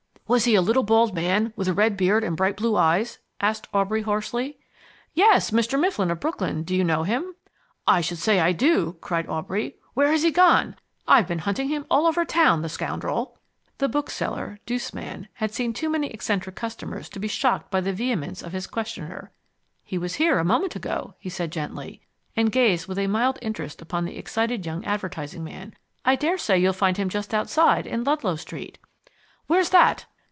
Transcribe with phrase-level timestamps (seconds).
[0.31, 3.67] "Was he a little bald man with a red beard and bright blue eyes?" asked
[3.73, 4.57] Aubrey hoarsely.
[5.13, 5.77] "Yes Mr.
[5.77, 6.63] Mifflin of Brooklyn.
[6.63, 7.35] Do you know him?"
[7.85, 9.75] "I should say I do!" cried Aubrey.
[9.93, 10.77] "Where has he gone?
[11.05, 13.39] I've been hunting him all over town, the scoundrel!"
[13.79, 17.91] The bookseller, douce man, had seen too many eccentric customers to be shocked by the
[17.91, 19.31] vehemence of his questioner.
[19.83, 22.03] "He was here a moment ago," he said gently,
[22.37, 25.73] and gazed with a mild interest upon the excited young advertising man.
[26.05, 28.77] "I daresay you'll find him just outside, in Ludlow Street."
[29.47, 30.05] "Where's that?"